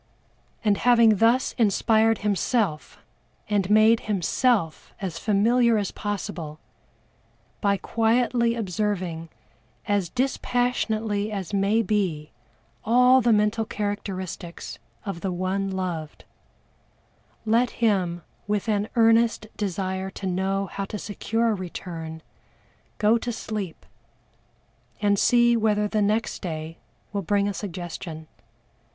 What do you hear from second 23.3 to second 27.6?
sleep, and see whether the next day will bring a